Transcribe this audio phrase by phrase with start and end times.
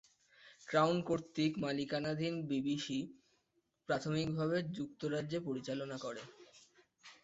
[0.67, 2.99] Crown কর্তৃক মালিকানাধীন, BBC
[3.89, 6.21] প্রাথমিকভাবে যুক্তরাজ্যে পরিচালনা করে।